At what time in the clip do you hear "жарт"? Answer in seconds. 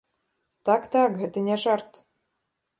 1.67-2.03